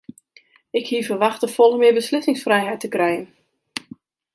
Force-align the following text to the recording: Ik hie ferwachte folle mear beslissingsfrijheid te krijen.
Ik 0.79 0.85
hie 0.89 1.03
ferwachte 1.09 1.47
folle 1.57 1.77
mear 1.79 1.93
beslissingsfrijheid 1.97 2.79
te 2.81 2.87
krijen. 2.95 3.25